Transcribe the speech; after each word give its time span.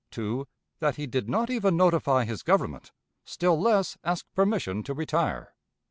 2. 0.09 0.47
That 0.79 0.95
he 0.95 1.05
did 1.05 1.29
not 1.29 1.51
even 1.51 1.77
notify 1.77 2.25
his 2.25 2.41
Government, 2.41 2.91
still 3.23 3.61
less 3.61 3.99
ask 4.03 4.25
permission 4.33 4.81
to 4.81 4.95
retire. 4.95 5.53